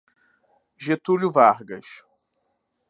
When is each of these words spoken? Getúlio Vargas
Getúlio 0.85 1.29
Vargas 1.29 1.87